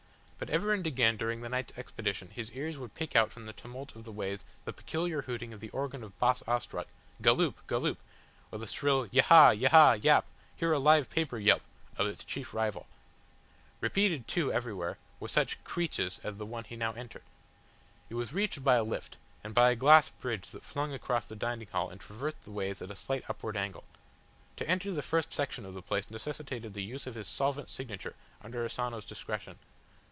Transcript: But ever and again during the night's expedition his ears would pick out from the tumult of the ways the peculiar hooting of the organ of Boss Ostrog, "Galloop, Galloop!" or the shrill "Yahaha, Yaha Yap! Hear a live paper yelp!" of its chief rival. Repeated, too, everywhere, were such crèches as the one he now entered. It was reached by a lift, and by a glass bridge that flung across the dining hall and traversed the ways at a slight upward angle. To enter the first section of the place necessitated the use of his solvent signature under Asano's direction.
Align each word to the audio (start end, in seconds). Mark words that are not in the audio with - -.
But 0.43 0.49
ever 0.49 0.73
and 0.73 0.87
again 0.87 1.17
during 1.17 1.41
the 1.41 1.49
night's 1.49 1.77
expedition 1.77 2.31
his 2.31 2.51
ears 2.53 2.75
would 2.75 2.95
pick 2.95 3.15
out 3.15 3.31
from 3.31 3.45
the 3.45 3.53
tumult 3.53 3.95
of 3.95 4.05
the 4.05 4.11
ways 4.11 4.43
the 4.65 4.73
peculiar 4.73 5.21
hooting 5.21 5.53
of 5.53 5.59
the 5.59 5.69
organ 5.69 6.03
of 6.03 6.17
Boss 6.17 6.41
Ostrog, 6.47 6.87
"Galloop, 7.21 7.57
Galloop!" 7.67 7.97
or 8.51 8.57
the 8.57 8.65
shrill 8.65 9.05
"Yahaha, 9.09 9.51
Yaha 9.55 10.03
Yap! 10.03 10.25
Hear 10.57 10.71
a 10.73 10.79
live 10.79 11.11
paper 11.11 11.37
yelp!" 11.37 11.61
of 11.95 12.07
its 12.07 12.23
chief 12.23 12.55
rival. 12.55 12.87
Repeated, 13.81 14.27
too, 14.27 14.51
everywhere, 14.51 14.97
were 15.19 15.27
such 15.27 15.63
crèches 15.63 16.19
as 16.25 16.37
the 16.37 16.45
one 16.47 16.63
he 16.63 16.75
now 16.75 16.93
entered. 16.93 17.21
It 18.09 18.15
was 18.15 18.33
reached 18.33 18.63
by 18.63 18.77
a 18.77 18.83
lift, 18.83 19.17
and 19.43 19.53
by 19.53 19.69
a 19.69 19.75
glass 19.75 20.09
bridge 20.09 20.49
that 20.49 20.63
flung 20.65 20.91
across 20.91 21.25
the 21.25 21.35
dining 21.35 21.67
hall 21.67 21.91
and 21.91 22.01
traversed 22.01 22.41
the 22.41 22.51
ways 22.51 22.81
at 22.81 22.89
a 22.89 22.95
slight 22.95 23.23
upward 23.29 23.55
angle. 23.55 23.83
To 24.55 24.67
enter 24.67 24.91
the 24.91 25.03
first 25.03 25.31
section 25.33 25.67
of 25.67 25.75
the 25.75 25.83
place 25.83 26.09
necessitated 26.09 26.73
the 26.73 26.81
use 26.83 27.05
of 27.05 27.13
his 27.13 27.27
solvent 27.27 27.69
signature 27.69 28.15
under 28.41 28.65
Asano's 28.65 29.05
direction. 29.05 29.59